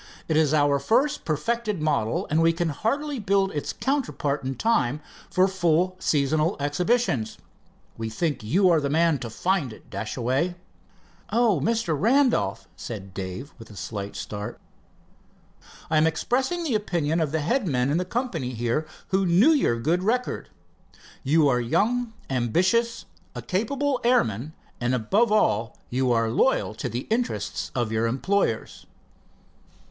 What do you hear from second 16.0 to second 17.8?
expressing the opinion of the head